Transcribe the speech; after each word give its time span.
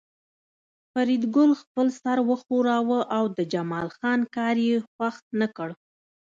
فریدګل 0.91 1.51
خپل 1.61 1.87
سر 2.01 2.17
وښوراوه 2.29 2.99
او 3.17 3.23
د 3.37 3.39
جمال 3.53 3.87
خان 3.97 4.19
کار 4.35 4.55
یې 4.67 4.75
خوښ 4.89 5.15
نکړ 5.41 5.69